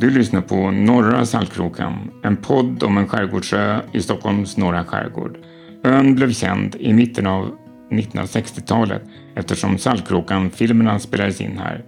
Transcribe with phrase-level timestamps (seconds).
[0.00, 5.38] Du lyssnar på Norra Saltkrokan, en podd om en skärgårdsö i Stockholms norra skärgård.
[5.84, 7.56] Ön blev känd i mitten av
[7.90, 9.02] 1960-talet
[9.34, 11.84] eftersom Saltkrokan-filmerna spelades in här.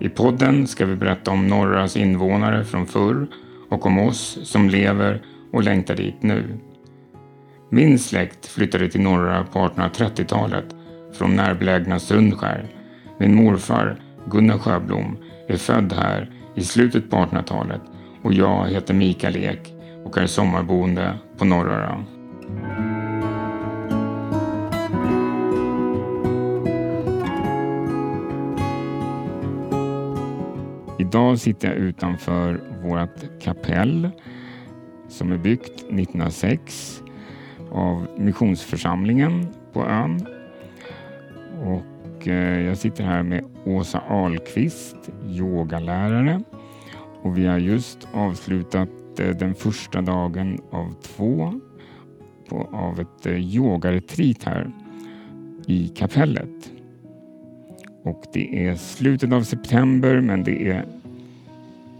[0.00, 3.26] I podden ska vi berätta om Norras invånare från förr
[3.70, 5.22] och om oss som lever
[5.52, 6.58] och längtar dit nu.
[7.70, 10.74] Min släkt flyttade till Norra på 1830-talet
[11.18, 12.66] från närbelägna Sundskär.
[13.18, 13.96] Min morfar,
[14.26, 15.16] Gunnar Sjöblom,
[15.48, 17.80] är född här i slutet på 1800-talet
[18.22, 22.04] och jag heter Mikael Ek och är sommarboende på Norröra.
[30.98, 34.10] Idag sitter jag utanför vårt kapell
[35.08, 37.02] som är byggt 1906
[37.72, 40.26] av Missionsförsamlingen på ön.
[41.64, 41.82] Och
[42.20, 44.96] och eh, jag sitter här med Åsa Ahlqvist,
[45.28, 46.42] yogalärare.
[47.22, 48.88] Och vi har just avslutat
[49.18, 51.60] eh, den första dagen av två
[52.48, 54.70] på, av ett eh, yogaretreat här
[55.66, 56.72] i kapellet.
[58.02, 60.84] Och det är slutet av september men det är,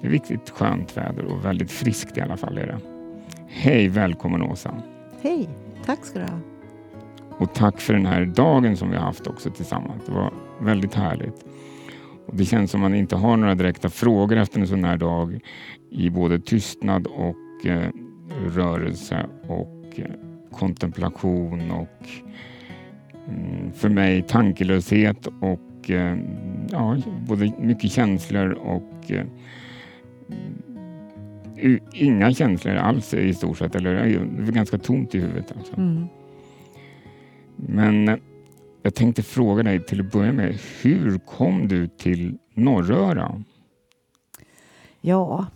[0.00, 2.58] det är riktigt skönt väder och väldigt friskt i alla fall.
[2.58, 2.78] Är det.
[3.46, 4.74] Hej, välkommen Åsa!
[5.22, 5.48] Hej,
[5.84, 6.59] tack ska du ha.
[7.40, 10.02] Och tack för den här dagen som vi har haft också tillsammans.
[10.06, 11.44] Det var väldigt härligt.
[12.26, 15.40] Och det känns som man inte har några direkta frågor efter en sån här dag
[15.90, 17.88] i både tystnad och eh,
[18.54, 20.10] rörelse och eh,
[20.52, 22.08] kontemplation och
[23.28, 26.18] mm, för mig tankelöshet och eh,
[26.70, 26.96] ja,
[27.28, 29.26] både mycket känslor och eh,
[31.58, 33.74] mm, inga känslor alls i stort sett.
[33.74, 35.52] Eller eh, det är ganska tomt i huvudet.
[35.56, 35.76] Alltså.
[35.76, 36.06] Mm.
[37.68, 38.16] Men eh,
[38.82, 43.44] jag tänkte fråga dig till att börja med, hur kom du till Norröra?
[45.00, 45.46] Ja,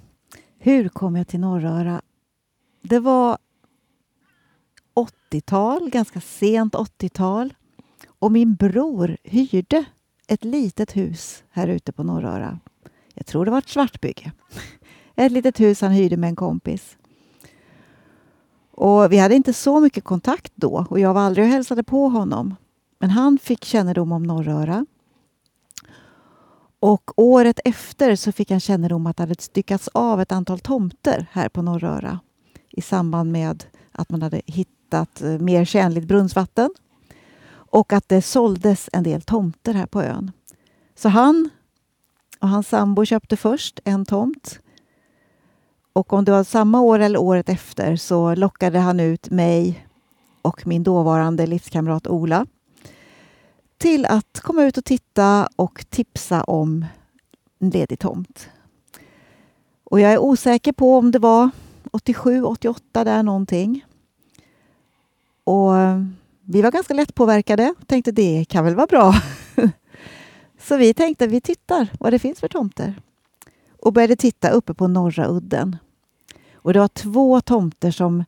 [0.59, 2.03] hur kom jag till Norröra?
[2.83, 3.39] Det var
[5.31, 7.55] 80-tal, ganska sent 80-tal.
[8.07, 9.85] Och min bror hyrde
[10.29, 12.59] ett litet hus här ute på Norröra.
[13.15, 14.33] Jag tror det var ett svartbygge.
[15.17, 16.97] Ett litet hus han hyrde med en kompis.
[18.77, 22.09] Och Vi hade inte så mycket kontakt då och jag var aldrig och hälsade på
[22.09, 22.57] honom.
[22.99, 24.87] Men han fick kännedom om Norröra.
[26.81, 31.27] Och året efter så fick han kännedom att det hade styckats av ett antal tomter
[31.33, 32.21] här på Norröra
[32.71, 36.71] i samband med att man hade hittat eh, mer tjänligt brunnsvatten
[37.53, 40.33] och att det såldes en del tomter här på ön.
[40.95, 41.51] Så han
[42.41, 44.61] och hans sambo köpte först en tomt
[45.95, 49.87] och om det var samma år eller året efter så lockade han ut mig
[50.43, 52.47] och min dåvarande livskamrat Ola
[53.79, 56.87] till att komma ut och titta och tipsa om
[57.59, 58.49] en ledig tomt.
[59.85, 61.51] Och jag är osäker på om det var
[61.91, 63.85] 87, 88 där någonting.
[65.45, 65.73] Och
[66.41, 69.15] vi var ganska lättpåverkade och tänkte det kan väl vara bra.
[70.59, 72.95] Så vi tänkte vi tittar vad det finns för tomter
[73.85, 75.77] och började titta uppe på norra udden.
[76.55, 78.25] Och det var två tomter som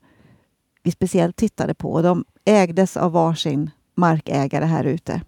[0.82, 2.02] vi speciellt tittade på.
[2.02, 5.22] De ägdes av varsin markägare här ute.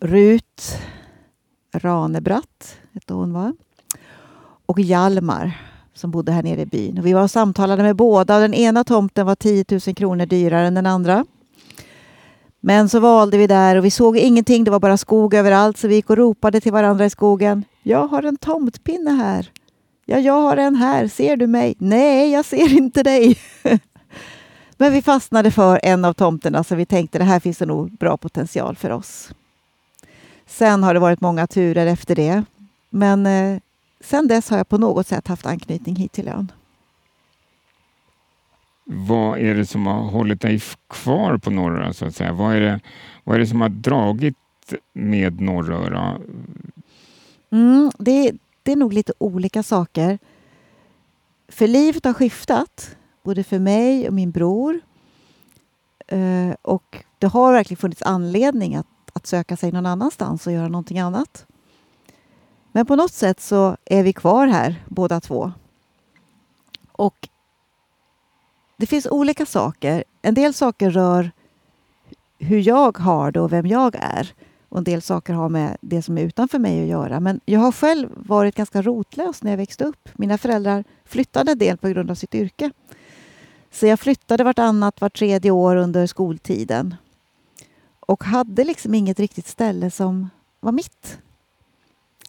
[0.00, 0.78] Rut
[1.72, 3.54] Ranebratt hette hon, va?
[4.66, 5.58] Och Hjalmar
[5.94, 6.98] som bodde här nere i byn.
[6.98, 8.38] Och vi var och samtalade med båda.
[8.38, 11.24] Den ena tomten var 10 000 kronor dyrare än den andra.
[12.60, 14.64] Men så valde vi där och vi såg ingenting.
[14.64, 17.64] Det var bara skog överallt så vi gick och ropade till varandra i skogen.
[17.82, 19.50] Jag har en tomtpinne här.
[20.06, 21.08] Ja, jag har en här.
[21.08, 21.74] Ser du mig?
[21.78, 23.38] Nej, jag ser inte dig.
[24.76, 27.90] Men vi fastnade för en av tomterna så vi tänkte det här finns det nog
[27.90, 29.32] bra potential för oss.
[30.46, 32.44] Sen har det varit många turer efter det.
[32.90, 33.58] Men eh,
[34.00, 36.52] sen dess har jag på något sätt haft anknytning hit till ön.
[38.84, 41.92] Vad är det som har hållit dig kvar på Norröra?
[41.92, 42.32] Så att säga?
[42.32, 42.80] Vad, är det,
[43.24, 44.36] vad är det som har dragit
[44.92, 46.18] med Norröra?
[47.52, 48.32] Mm, det,
[48.62, 50.18] det är nog lite olika saker.
[51.48, 54.80] För livet har skiftat, både för mig och min bror.
[56.06, 60.68] Eh, och det har verkligen funnits anledning att, att söka sig någon annanstans och göra
[60.68, 61.46] någonting annat.
[62.72, 65.52] Men på något sätt så är vi kvar här båda två.
[66.92, 67.28] Och
[68.76, 70.04] det finns olika saker.
[70.22, 71.30] En del saker rör
[72.38, 74.34] hur jag har det och vem jag är
[74.72, 77.20] och en del saker har med det som är utanför mig att göra.
[77.20, 80.08] Men jag har själv varit ganska rotlös när jag växte upp.
[80.14, 82.70] Mina föräldrar flyttade en del på grund av sitt yrke.
[83.70, 86.94] Så jag flyttade vartannat, vart tredje år under skoltiden.
[88.00, 90.30] Och hade liksom inget riktigt ställe som
[90.60, 91.18] var mitt.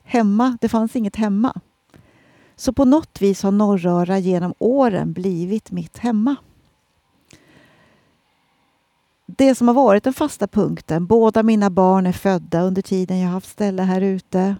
[0.04, 1.62] Hemma, det fanns inget hemma.
[2.56, 6.36] Så på något vis har Norröra genom åren blivit mitt hemma.
[9.38, 13.30] Det som har varit den fasta punkten, båda mina barn är födda under tiden jag
[13.30, 14.56] haft ställe här ute.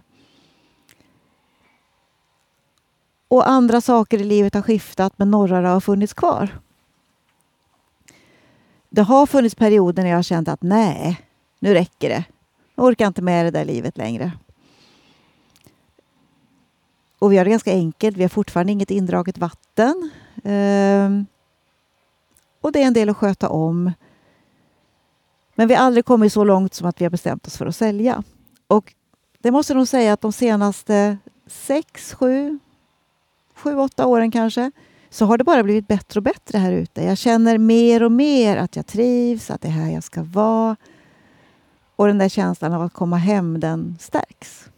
[3.28, 6.60] Och andra saker i livet har skiftat men några har funnits kvar.
[8.90, 11.20] Det har funnits perioder när jag har känt att nej,
[11.60, 12.24] nu räcker det.
[12.74, 14.32] Jag orkar inte med det där livet längre.
[17.18, 18.16] Och vi har det ganska enkelt.
[18.16, 20.10] Vi har fortfarande inget indraget vatten.
[20.44, 21.26] Ehm,
[22.60, 23.92] och det är en del att sköta om.
[25.54, 27.76] Men vi har aldrig kommit så långt som att vi har bestämt oss för att
[27.76, 28.22] sälja.
[28.66, 28.94] Och
[29.38, 32.58] det måste nog säga att de senaste sex, sju,
[33.54, 34.70] sju, åtta åren kanske
[35.10, 37.02] så har det bara blivit bättre och bättre här ute.
[37.02, 40.76] Jag känner mer och mer att jag trivs, att det är här jag ska vara.
[41.96, 44.68] Och den där känslan av att komma hem, den stärks.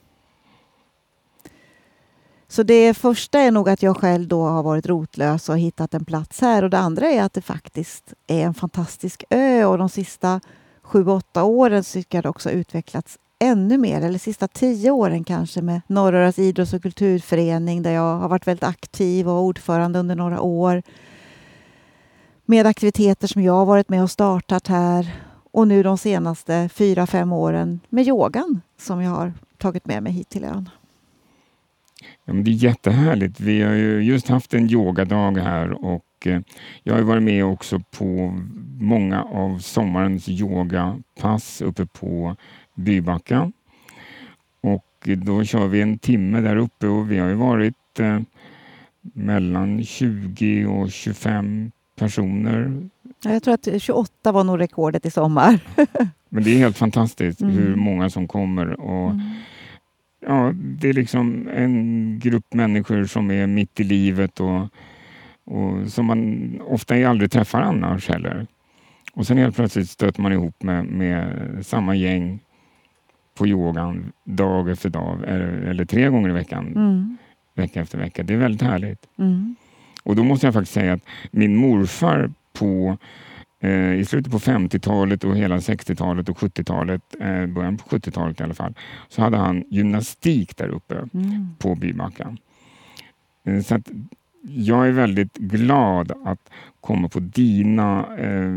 [2.48, 6.04] Så det första är nog att jag själv då har varit rotlös och hittat en
[6.04, 6.62] plats här.
[6.62, 10.40] Och det andra är att det faktiskt är en fantastisk ö och de sista
[10.86, 15.62] sju, åtta åren tycker jag det också utvecklats ännu mer, eller sista tio åren kanske
[15.62, 20.40] med Norröras idrotts och kulturförening där jag har varit väldigt aktiv och ordförande under några
[20.40, 20.82] år.
[22.44, 25.14] Med aktiviteter som jag har varit med och startat här
[25.52, 30.12] och nu de senaste fyra, fem åren med yogan som jag har tagit med mig
[30.12, 30.68] hit till ön.
[32.24, 33.40] Ja, men det är jättehärligt.
[33.40, 36.40] Vi har ju just haft en yogadag här och eh,
[36.82, 38.38] jag har varit med också på
[38.80, 42.36] många av sommarens yogapass uppe på
[42.74, 43.52] Bybacka.
[44.60, 48.20] Och då kör vi en timme där uppe och vi har ju varit eh,
[49.14, 52.88] mellan 20 och 25 personer.
[53.22, 55.58] Jag tror att 28 var nog rekordet i sommar.
[56.28, 57.54] Men det är helt fantastiskt mm.
[57.54, 58.80] hur många som kommer.
[58.80, 59.20] Och, mm.
[60.26, 64.68] ja, det är liksom en grupp människor som är mitt i livet och,
[65.46, 68.46] och som man ofta aldrig träffar annars heller.
[69.12, 72.40] Och sen helt plötsligt stöter man ihop med, med samma gäng
[73.34, 77.16] på yogan dag efter dag eller, eller tre gånger i veckan, mm.
[77.54, 78.22] vecka efter vecka.
[78.22, 79.06] Det är väldigt härligt.
[79.18, 79.56] Mm.
[80.02, 82.98] Och då måste jag faktiskt säga att min morfar på
[83.60, 88.42] eh, i slutet på 50-talet och hela 60-talet och 70-talet, eh, början på 70-talet i
[88.42, 88.74] alla fall,
[89.08, 91.48] så hade han gymnastik där uppe mm.
[91.58, 92.36] på Bybacka.
[93.44, 93.90] Eh, så att
[94.48, 96.50] jag är väldigt glad att
[96.80, 98.52] komma på dina eh,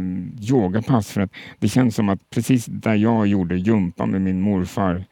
[0.51, 5.05] yogapass för att det känns som att precis där jag gjorde jumpa med min morfar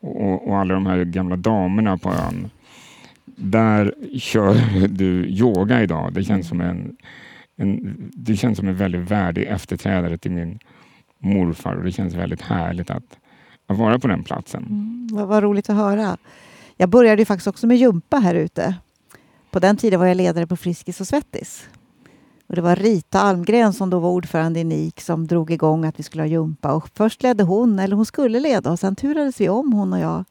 [0.00, 2.50] och, och alla de här gamla damerna på ön,
[3.24, 6.12] där kör du yoga idag.
[6.12, 6.96] Det känns som en,
[7.56, 10.58] en, det känns som en väldigt värdig efterträdare till min
[11.18, 13.18] morfar och det känns väldigt härligt att,
[13.66, 14.62] att vara på den platsen.
[14.62, 16.16] Mm, vad, vad roligt att höra.
[16.76, 18.74] Jag började ju faktiskt också med jumpa här ute
[19.56, 21.68] på den tiden var jag ledare på Friskis och Svettis.
[22.46, 25.98] Och det var Rita Almgren som då var ordförande i NIK som drog igång att
[25.98, 26.72] vi skulle ha jumpa.
[26.72, 29.98] Och först ledde hon, eller hon skulle leda, och sen turades vi om hon och
[29.98, 30.24] jag.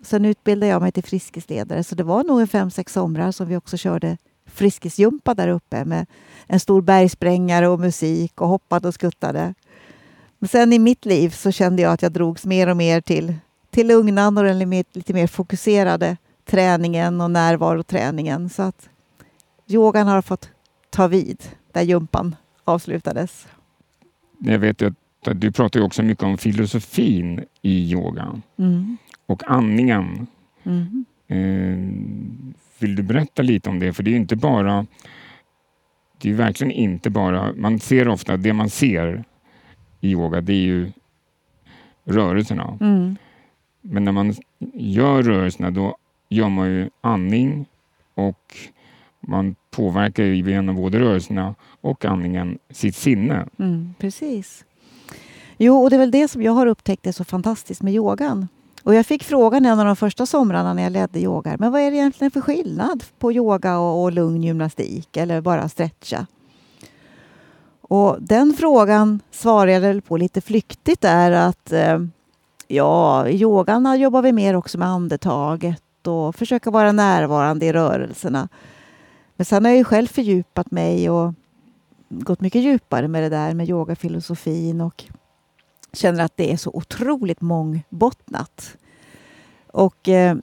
[0.00, 3.32] Och sen utbildade jag mig till Friskisledare, så det var nog en fem, sex somrar
[3.32, 4.16] som vi också körde
[4.46, 6.06] Friskisjumpa där uppe med
[6.46, 9.54] en stor bergsprängare och musik och hoppade och skuttade.
[10.38, 13.34] Men sen i mitt liv så kände jag att jag drogs mer och mer till,
[13.70, 14.58] till lugnan och den
[14.92, 16.16] lite mer fokuserade
[16.50, 18.48] träningen och närvaroträningen.
[18.48, 18.88] Så att
[19.66, 20.50] yogan har fått
[20.90, 21.42] ta vid
[21.72, 23.48] där jumpan avslutades.
[24.38, 24.94] Jag vet att
[25.34, 28.96] du pratar också mycket om filosofin i yogan mm.
[29.26, 30.26] och andningen.
[30.62, 31.04] Mm.
[31.28, 31.78] Eh,
[32.78, 33.92] vill du berätta lite om det?
[33.92, 34.86] För det är inte bara
[36.22, 39.24] det är verkligen inte bara, man ser ofta, det man ser
[40.00, 40.92] i yoga det är ju
[42.04, 42.78] rörelserna.
[42.80, 43.16] Mm.
[43.80, 44.34] Men när man
[44.74, 45.96] gör rörelserna då
[46.30, 47.66] gör man ju andning
[48.14, 48.56] och
[49.20, 53.46] man påverkar ju genom både rörelserna och andningen sitt sinne.
[53.58, 54.64] Mm, precis.
[55.56, 58.48] Jo, och det är väl det som jag har upptäckt är så fantastiskt med yogan.
[58.82, 61.56] Och jag fick frågan en av de första somrarna när jag ledde yoga.
[61.58, 65.68] Men vad är det egentligen för skillnad på yoga och, och lugn gymnastik eller bara
[65.68, 66.26] stretcha?
[67.80, 71.98] Och den frågan svarade jag på lite flyktigt är att eh,
[72.68, 78.48] ja, i yogan jobbar vi mer också med andetaget och försöka vara närvarande i rörelserna.
[79.36, 81.34] Men sen har jag ju själv fördjupat mig och
[82.08, 85.04] gått mycket djupare med det där med yogafilosofin och
[85.92, 88.76] känner att det är så otroligt mångbottnat.
[89.66, 90.36] Och eh,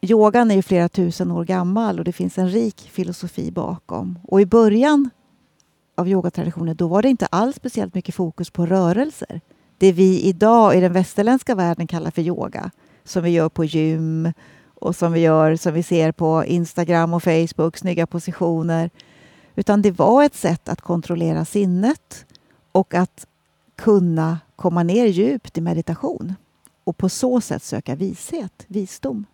[0.00, 4.18] yogan är ju flera tusen år gammal och det finns en rik filosofi bakom.
[4.22, 5.10] Och i början
[5.96, 9.40] av yogatraditionen då var det inte alls speciellt mycket fokus på rörelser.
[9.78, 12.70] Det vi idag i den västerländska världen kallar för yoga,
[13.04, 14.32] som vi gör på gym
[14.80, 18.90] och som vi gör, som vi ser på Instagram och Facebook, snygga positioner.
[19.56, 22.26] Utan det var ett sätt att kontrollera sinnet
[22.72, 23.26] och att
[23.76, 26.34] kunna komma ner djupt i meditation
[26.84, 29.26] och på så sätt söka vishet, visdom.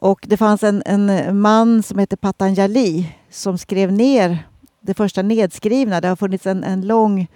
[0.00, 4.48] Och det fanns en, en man som hette Patanjali som skrev ner
[4.80, 6.00] det första nedskrivna.
[6.00, 7.26] Det har funnits en, en lång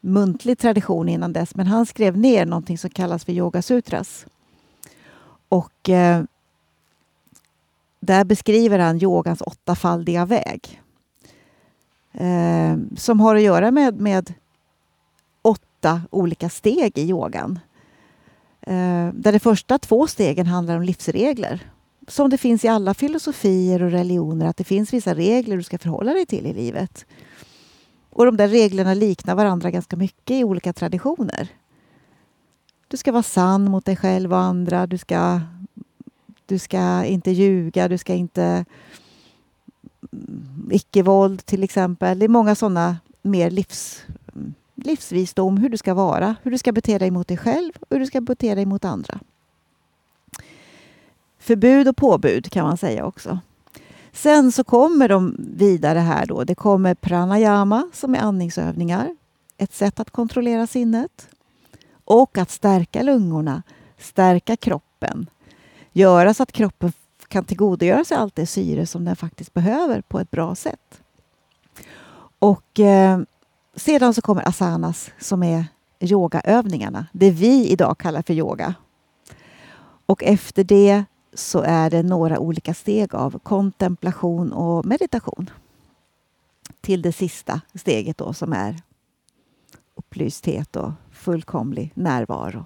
[0.00, 4.26] muntlig tradition innan dess, men han skrev ner någonting som kallas för Yoga Sutras.
[5.54, 6.22] Och eh,
[8.00, 10.82] där beskriver han yogans åttafaldiga väg.
[12.12, 14.34] Eh, som har att göra med, med
[15.42, 17.58] åtta olika steg i yogan.
[18.60, 21.70] Eh, där de första två stegen handlar om livsregler.
[22.08, 25.78] Som det finns i alla filosofier och religioner, att det finns vissa regler du ska
[25.78, 27.06] förhålla dig till i livet.
[28.10, 31.48] Och de där reglerna liknar varandra ganska mycket i olika traditioner.
[32.94, 34.86] Du ska vara sann mot dig själv och andra.
[34.86, 35.40] Du ska,
[36.46, 38.64] du ska inte ljuga, du ska inte...
[40.12, 42.18] Mm, icke-våld till exempel.
[42.18, 44.02] Det är många sådana mer livs,
[44.34, 47.86] mm, livsvisdom, hur du ska vara, hur du ska bete dig mot dig själv och
[47.90, 49.20] hur du ska bete dig mot andra.
[51.38, 53.38] Förbud och påbud kan man säga också.
[54.12, 56.44] Sen så kommer de vidare här då.
[56.44, 59.16] Det kommer pranayama som är andningsövningar.
[59.58, 61.28] Ett sätt att kontrollera sinnet.
[62.04, 63.62] Och att stärka lungorna,
[63.98, 65.30] stärka kroppen.
[65.92, 66.92] Göra så att kroppen
[67.28, 71.02] kan tillgodogöra sig allt det syre som den faktiskt behöver på ett bra sätt.
[72.38, 73.20] Och eh,
[73.76, 75.66] sedan så kommer asanas som är
[76.00, 77.06] yogaövningarna.
[77.12, 78.74] Det vi idag kallar för yoga.
[80.06, 85.50] Och efter det så är det några olika steg av kontemplation och meditation.
[86.80, 88.76] Till det sista steget då som är
[89.94, 90.92] upplysthet och
[91.24, 92.64] fullkomlig närvaro.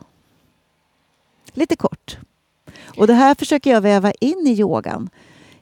[1.52, 2.18] Lite kort.
[2.98, 5.10] Och det här försöker jag väva in i yogan.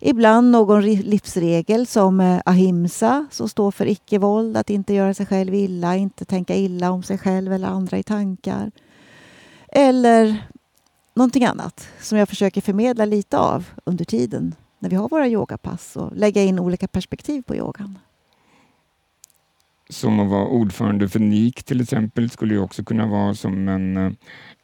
[0.00, 5.54] Ibland någon livsregel som eh, ahimsa som står för icke-våld, att inte göra sig själv
[5.54, 8.70] illa, inte tänka illa om sig själv eller andra i tankar.
[9.68, 10.46] Eller
[11.14, 15.96] någonting annat som jag försöker förmedla lite av under tiden när vi har våra yogapass
[15.96, 17.98] och lägga in olika perspektiv på yogan.
[19.88, 23.96] Som att vara ordförande för NIK till exempel skulle ju också kunna vara som en,
[23.96, 24.12] eh,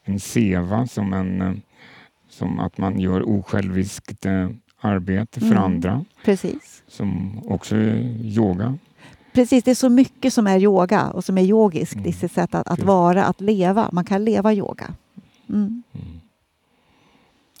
[0.03, 1.53] en SEVA, som, en, eh,
[2.29, 4.49] som att man gör osjälviskt eh,
[4.79, 5.63] arbete för mm.
[5.63, 6.05] andra.
[6.25, 6.83] Precis.
[6.87, 8.77] Som också är yoga.
[9.33, 12.05] Precis, det är så mycket som är yoga och som är yogiskt mm.
[12.05, 13.89] i sitt sätt att, att vara, att leva.
[13.91, 14.93] Man kan leva yoga.
[15.49, 15.83] Mm.
[15.93, 16.07] Mm.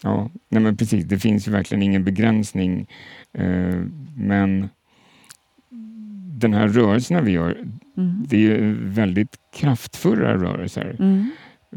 [0.03, 1.05] Ja, nej men precis.
[1.05, 2.87] Det finns ju verkligen ingen begränsning.
[3.33, 3.81] Eh,
[4.15, 4.69] men
[6.43, 7.51] den här rörelserna vi gör,
[7.97, 8.25] mm.
[8.27, 11.29] det är väldigt kraftfulla rörelser mm.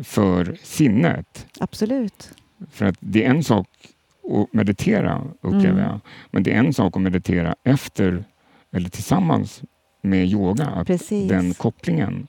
[0.02, 1.46] för sinnet.
[1.60, 2.30] Absolut.
[2.70, 3.68] För att det är en sak
[4.30, 5.78] att meditera, upplever mm.
[5.78, 6.00] jag.
[6.30, 8.24] Men det är en sak att meditera efter
[8.72, 9.62] eller tillsammans
[10.02, 10.84] med yoga.
[10.86, 11.28] Precis.
[11.28, 12.26] Den kopplingen.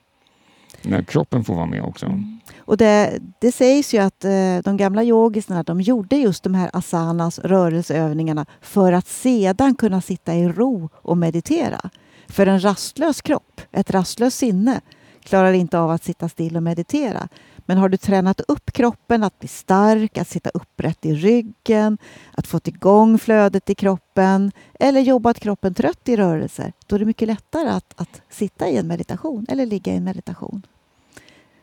[0.82, 2.06] När kroppen får vara med också.
[2.06, 2.38] Mm.
[2.58, 6.70] Och det, det sägs ju att eh, de gamla yogisarna de gjorde just de här
[6.72, 11.90] asanas, rörelseövningarna för att sedan kunna sitta i ro och meditera.
[12.28, 14.80] För en rastlös kropp, ett rastlöst sinne,
[15.20, 17.28] klarar inte av att sitta still och meditera.
[17.56, 21.98] Men har du tränat upp kroppen att bli stark, att sitta upprätt i ryggen,
[22.34, 27.04] att få igång flödet i kroppen eller jobbat kroppen trött i rörelser, då är det
[27.04, 30.66] mycket lättare att, att sitta i en meditation eller ligga i en meditation.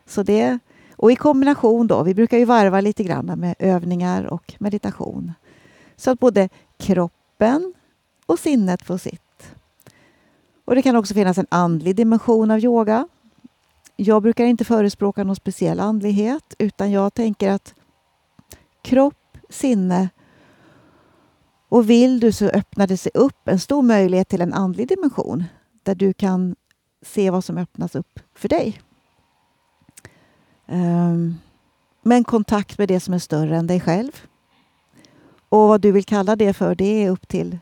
[0.05, 0.59] Så det,
[0.95, 5.33] och i kombination då, vi brukar ju varva lite grann med övningar och meditation.
[5.95, 7.73] Så att både kroppen
[8.25, 9.24] och sinnet får sitt.
[10.65, 13.07] Och det kan också finnas en andlig dimension av yoga.
[13.95, 17.73] Jag brukar inte förespråka någon speciell andlighet utan jag tänker att
[18.81, 20.09] kropp, sinne
[21.69, 25.43] och vill du så öppnar det sig upp en stor möjlighet till en andlig dimension
[25.83, 26.55] där du kan
[27.01, 28.81] se vad som öppnas upp för dig.
[30.67, 31.37] Um,
[32.01, 34.11] men kontakt med det som är större än dig själv.
[35.49, 37.57] Och vad du vill kalla det för, det är upp till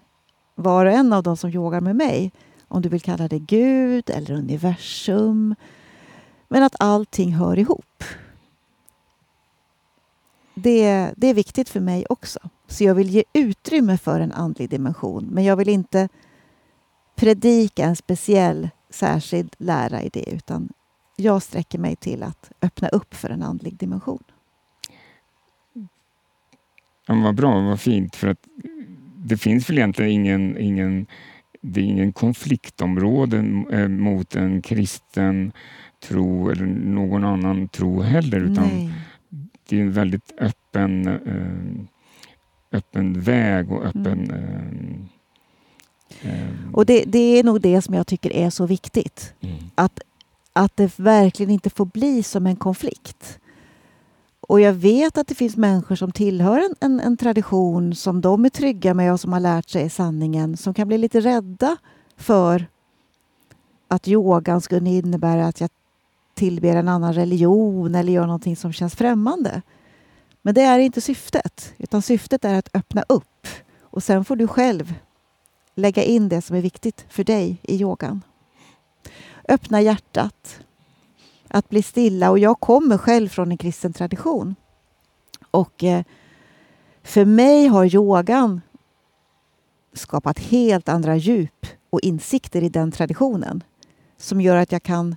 [0.56, 2.32] var och en av de som yogar med mig.
[2.74, 5.56] Om du vill kalla det Gud eller universum.
[6.48, 8.04] Men att allting hör ihop.
[10.56, 12.40] Det, det är viktigt för mig också.
[12.68, 15.26] Så jag vill ge utrymme för en andlig dimension.
[15.32, 16.10] Men jag vill inte
[17.16, 20.70] predika en speciell särskild lära i det utan
[21.16, 24.24] jag sträcker mig till att öppna upp för en andlig dimension.
[27.06, 28.16] Ja, vad bra, vad fint.
[28.16, 28.48] För att
[29.18, 31.08] det finns väl egentligen ingen, ingen,
[31.66, 33.38] det är ingen konfliktområde
[33.72, 35.52] eh, mot en kristen
[36.08, 38.40] tro eller någon annan tro heller.
[38.40, 38.94] Utan
[39.70, 44.32] det är en väldigt öppen, eh, öppen väg och öppen...
[44.32, 45.08] Mm.
[46.74, 49.34] Och det, det, är nog det som jag tycker är så viktigt.
[49.42, 49.56] Mm.
[49.76, 50.00] Att,
[50.54, 53.40] att det verkligen inte får bli som en konflikt.
[54.54, 58.46] Och jag vet att det finns människor som tillhör en, en, en, tradition som de
[58.46, 61.78] är trygga med och som har lärt sig sanningen som kan bli lite rädda
[62.18, 62.68] för
[63.88, 65.70] att yogan skulle innebära att jag
[66.34, 69.62] tillber en annan religion eller gör någonting som känns främmande.
[70.42, 73.48] Men det är inte syftet, utan syftet är att öppna upp
[73.82, 74.94] och sen får du själv
[75.76, 78.22] lägga in det som är viktigt för dig i yogan.
[79.50, 80.60] Öppna hjärtat,
[81.54, 84.56] att bli stilla och jag kommer själv från en kristen tradition.
[85.52, 86.04] Och eh,
[87.04, 88.62] för mig har yogan
[89.94, 93.64] skapat helt andra djup och insikter i den traditionen
[94.18, 95.16] som gör att jag kan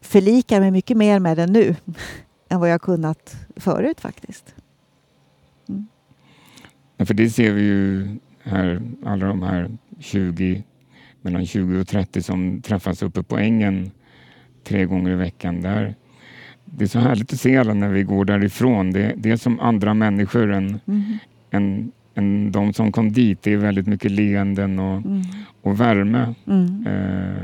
[0.00, 1.76] förlika mig mycket mer med den nu
[2.48, 4.54] än vad jag kunnat förut faktiskt.
[5.68, 5.86] Mm.
[7.06, 8.08] för det ser vi ju
[8.42, 10.64] här, alla de här 20,
[11.20, 13.90] mellan 20 och 30 som träffas uppe på ängen
[14.64, 15.60] tre gånger i veckan.
[15.60, 15.94] Där.
[16.64, 18.90] Det är så härligt att se alla när vi går därifrån.
[18.90, 21.18] Det, det är som andra människor än, mm.
[21.50, 23.42] än, än de som kom dit.
[23.42, 25.22] Det är väldigt mycket leenden och, mm.
[25.62, 26.34] och värme.
[26.46, 26.86] Mm.
[26.86, 27.42] Eh,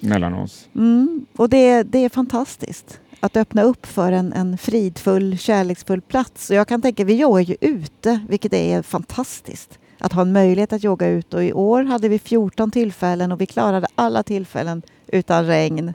[0.00, 0.68] mellan oss.
[0.74, 6.50] Mm, och det, det är fantastiskt att öppna upp för en, en fridfull, kärleksfull plats.
[6.50, 9.78] Och jag kan tänka, vi joggar ju ute, vilket är fantastiskt.
[9.98, 13.40] Att ha en möjlighet att jogga ut och i år hade vi 14 tillfällen och
[13.40, 14.82] vi klarade alla tillfällen
[15.12, 15.92] utan regn.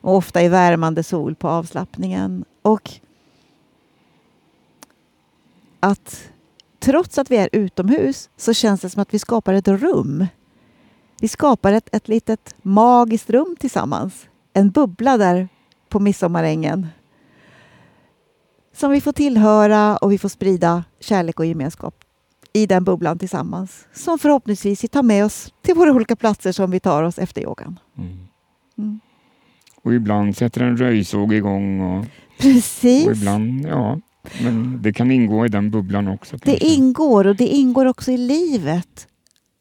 [0.00, 2.44] Och ofta i värmande sol på avslappningen.
[2.62, 2.90] Och
[5.80, 6.30] att
[6.78, 10.26] trots att vi är utomhus så känns det som att vi skapar ett rum
[11.24, 14.26] vi skapar ett, ett litet magiskt rum tillsammans.
[14.52, 15.48] En bubbla där
[15.88, 16.88] på midsommarängen.
[18.72, 22.03] Som vi får tillhöra och vi får sprida kärlek och gemenskap
[22.54, 23.86] i den bubblan tillsammans.
[23.92, 27.42] Som förhoppningsvis vi tar med oss till våra olika platser som vi tar oss efter
[27.42, 27.78] yogan.
[27.98, 28.18] Mm.
[28.78, 29.00] Mm.
[29.82, 31.80] Och ibland sätter en röjsåg igång.
[31.80, 32.06] Och,
[32.38, 33.06] Precis.
[33.06, 34.00] Och ibland, ja,
[34.42, 36.36] men det kan ingå i den bubblan också.
[36.36, 36.66] Det kanske.
[36.66, 39.08] ingår och det ingår också i livet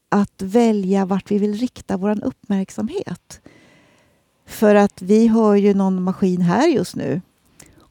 [0.10, 3.42] att välja vart vi vill rikta vår uppmärksamhet.
[4.48, 7.22] För att vi har ju någon maskin här just nu.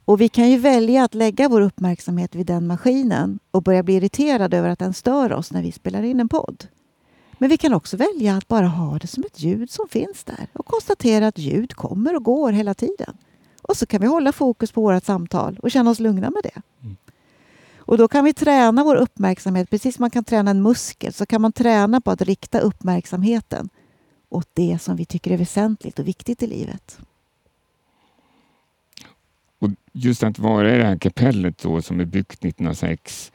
[0.04, 3.94] Och vi kan ju välja att lägga vår uppmärksamhet vid den maskinen och börja bli
[3.94, 6.66] irriterade över att den stör oss när vi spelar in en podd.
[7.38, 10.46] Men vi kan också välja att bara ha det som ett ljud som finns där
[10.52, 13.16] och konstatera att ljud kommer och går hela tiden.
[13.62, 16.62] Och så kan vi hålla fokus på vårt samtal och känna oss lugna med det.
[16.82, 16.96] Mm.
[17.76, 21.26] Och då kan vi träna vår uppmärksamhet, precis som man kan träna en muskel, så
[21.26, 23.68] kan man träna på att rikta uppmärksamheten
[24.28, 26.98] åt det som vi tycker är väsentligt och viktigt i livet.
[29.92, 33.32] Just att vara i det här kapellet då, som är byggt 1906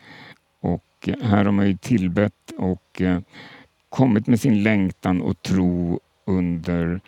[0.62, 3.20] och här har man ju tillbett och eh,
[3.90, 7.02] kommit med sin längtan och tro under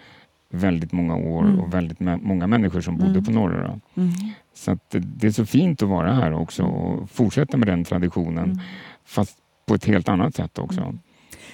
[0.50, 1.60] väldigt många år mm.
[1.60, 3.26] och väldigt många människor som bodde mm.
[3.26, 3.80] på Norra.
[3.96, 4.12] Mm.
[4.54, 8.60] Så det är så fint att vara här också och fortsätta med den traditionen mm.
[9.06, 10.82] fast på ett helt annat sätt också.
[10.82, 11.00] Mm.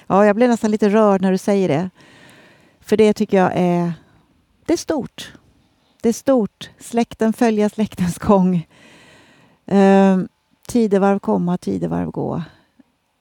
[0.08, 1.90] Ja, jag blir nästan lite rörd när du säger det.
[2.80, 3.94] För det tycker jag är,
[4.66, 5.34] det är stort.
[6.06, 6.70] Det är stort.
[6.80, 8.68] Släkten följer släktens gång.
[9.66, 10.28] Ehm,
[10.68, 12.44] tidevarv komma, tidevarv gå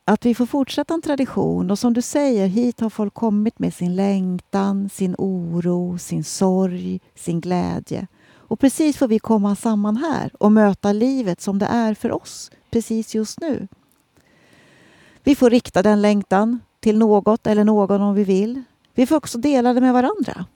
[0.05, 3.75] att vi får fortsätta en tradition och som du säger, hit har folk kommit med
[3.75, 8.07] sin längtan, sin oro, sin sorg, sin glädje.
[8.33, 12.51] Och precis får vi komma samman här och möta livet som det är för oss
[12.71, 13.69] precis just nu.
[15.23, 18.63] Vi får rikta den längtan till något eller någon om vi vill.
[18.95, 20.47] Vi får också dela det med varandra.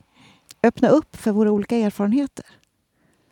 [0.62, 2.46] Öppna upp för våra olika erfarenheter.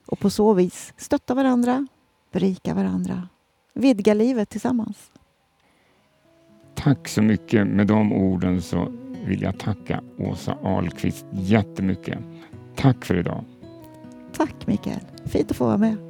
[0.06, 1.86] Och på så vis stötta varandra,
[2.32, 3.28] berika varandra,
[3.74, 5.10] vidga livet tillsammans.
[6.74, 7.66] Tack så mycket.
[7.66, 8.92] Med de orden så
[9.24, 12.18] vill jag tacka Åsa Ahlqvist jättemycket.
[12.76, 13.44] Tack för idag.
[14.32, 15.00] Tack Mikael.
[15.24, 16.05] Fint att få vara med.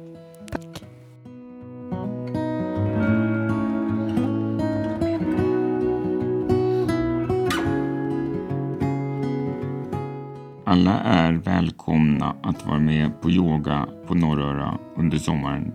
[10.69, 15.71] Alla är välkomna att vara med på yoga på Norröra under sommaren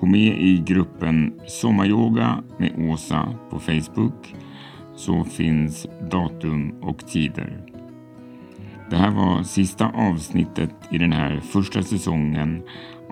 [0.00, 4.34] Gå med i gruppen Sommaryoga med Åsa på Facebook
[4.96, 7.66] så finns datum och tider.
[8.90, 12.62] Det här var sista avsnittet i den här första säsongen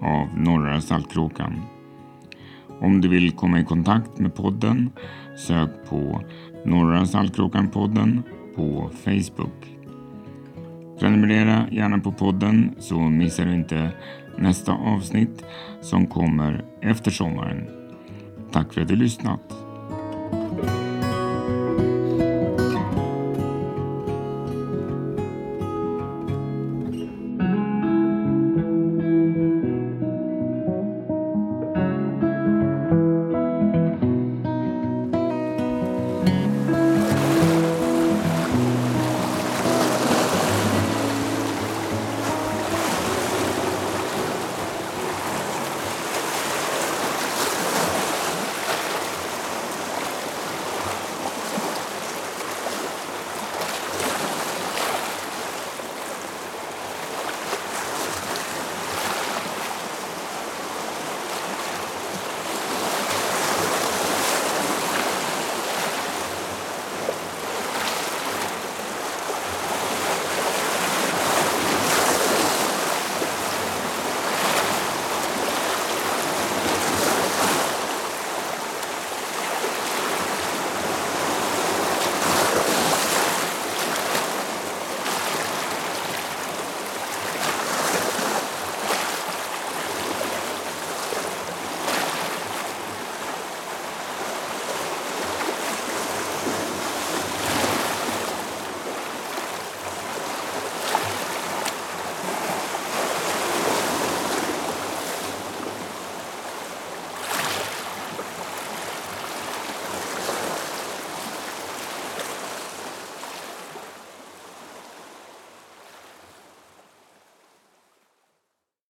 [0.01, 1.61] av Norra Saltkråkan.
[2.81, 4.91] Om du vill komma i kontakt med podden
[5.37, 6.21] sök på
[6.65, 8.23] Norra Saltkråkan-podden
[8.57, 9.76] på Facebook.
[11.01, 13.91] Prenumerera gärna på podden så missar du inte
[14.39, 15.45] nästa avsnitt
[15.81, 17.67] som kommer efter sommaren.
[18.53, 19.66] Tack för att du lyssnat.